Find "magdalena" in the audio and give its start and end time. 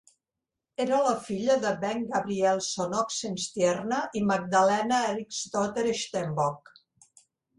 4.31-5.03